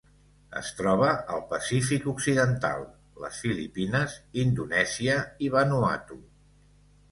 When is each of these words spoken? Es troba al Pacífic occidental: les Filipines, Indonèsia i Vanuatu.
Es 0.59 0.69
troba 0.77 1.09
al 1.35 1.43
Pacífic 1.51 2.07
occidental: 2.13 2.87
les 3.25 3.39
Filipines, 3.45 4.17
Indonèsia 4.47 5.21
i 5.51 5.55
Vanuatu. 5.59 6.21